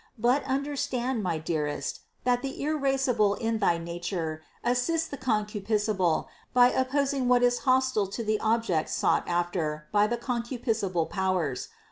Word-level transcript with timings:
But 0.17 0.43
understand, 0.45 1.21
my 1.21 1.37
dearest, 1.37 1.99
that 2.23 2.41
the 2.41 2.59
irascible 2.63 3.35
in 3.35 3.59
thy 3.59 3.77
nature 3.77 4.41
assists 4.63 5.07
the 5.07 5.15
concupiscible 5.15 6.25
by 6.55 6.71
oppos 6.71 7.13
ing 7.13 7.27
what 7.27 7.43
is 7.43 7.59
hostile 7.69 8.07
to 8.07 8.23
the 8.23 8.39
object 8.39 8.89
sought 8.89 9.27
after 9.27 9.85
by 9.91 10.07
the 10.07 10.17
con 10.17 10.41
cupiscible 10.41 11.07
powers. 11.07 11.67